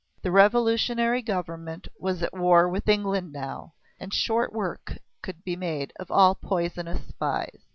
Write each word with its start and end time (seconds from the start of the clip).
The 0.23 0.31
revolutionary 0.31 1.21
government 1.21 1.87
was 1.99 2.23
at 2.23 2.33
war 2.33 2.67
with 2.67 2.89
England 2.89 3.31
now, 3.31 3.73
and 3.99 4.11
short 4.11 4.51
work 4.51 4.97
could 5.21 5.43
be 5.43 5.55
made 5.55 5.93
of 5.99 6.09
all 6.09 6.33
poisonous 6.33 7.09
spies. 7.09 7.67